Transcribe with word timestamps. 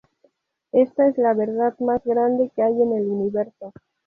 Ésta 0.71 1.07
es 1.09 1.15
la 1.19 1.35
verdad 1.35 1.77
más 1.77 2.03
grande 2.05 2.51
que 2.55 2.63
hay 2.63 2.73
en 2.81 2.91
el 2.93 3.05
universo. 3.05 3.71